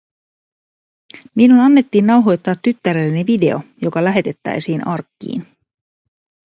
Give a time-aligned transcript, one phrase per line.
[1.35, 5.47] Minun annettiin nauhoittaa tyttärelleni video, joka lähetettäisiin arkkiin.